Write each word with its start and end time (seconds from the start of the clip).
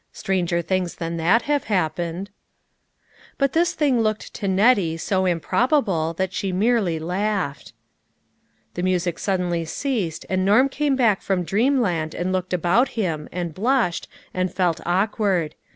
Stranger 0.13 0.63
things 0.63 0.95
than 0.95 1.17
that 1.17 1.43
have 1.43 1.65
hap 1.65 1.97
pened." 1.97 2.29
But 3.37 3.53
this 3.53 3.73
thing 3.73 4.01
looked 4.01 4.33
to 4.33 4.47
Nettie 4.47 4.97
so 4.97 5.27
improbable 5.27 6.15
that 6.15 6.33
she 6.33 6.51
merely 6.51 6.97
laughed. 6.97 7.71
The 8.73 8.81
music 8.81 9.19
suddenly 9.19 9.63
ceased, 9.63 10.25
and 10.27 10.43
Norm 10.43 10.69
came 10.69 10.95
back 10.95 11.21
from 11.21 11.43
dreamland 11.43 12.15
and 12.15 12.31
looked 12.31 12.51
about 12.51 12.87
him, 12.97 13.29
and 13.31 13.53
blushed, 13.53 14.07
and 14.33 14.51
felt 14.51 14.81
awkward. 14.87 15.53